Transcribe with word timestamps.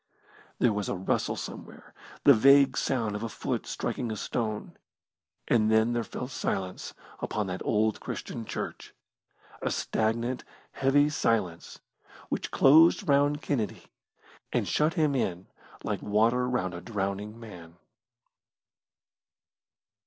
There 0.57 0.73
was 0.73 0.89
a 0.89 0.95
rustle 0.95 1.35
somewhere 1.35 1.93
the 2.23 2.33
vague 2.33 2.75
sound 2.75 3.15
of 3.15 3.21
a 3.21 3.29
foot 3.29 3.67
striking 3.67 4.11
a 4.11 4.15
stone 4.15 4.75
and 5.47 5.69
then 5.71 5.93
there 5.93 6.03
fell 6.03 6.27
silence 6.27 6.95
upon 7.19 7.45
that 7.45 7.61
old 7.63 7.99
Christian 7.99 8.43
church 8.43 8.95
a 9.61 9.69
stagnant 9.69 10.43
heavy 10.71 11.07
silence 11.09 11.81
which 12.29 12.49
closed 12.49 13.07
round 13.07 13.43
Kennedy 13.43 13.83
and 14.51 14.67
shut 14.67 14.95
him 14.95 15.13
in 15.13 15.45
like 15.83 16.01
water 16.01 16.49
round 16.49 16.73
a 16.73 16.81
drowning 16.81 17.39
man. 17.39 17.75